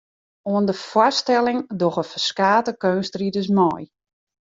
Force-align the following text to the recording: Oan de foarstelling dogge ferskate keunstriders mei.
Oan 0.49 0.65
de 0.69 0.77
foarstelling 0.89 1.59
dogge 1.79 2.03
ferskate 2.13 2.71
keunstriders 2.83 3.49
mei. 3.57 3.83